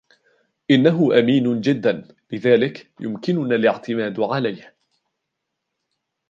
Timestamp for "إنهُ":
0.71-1.19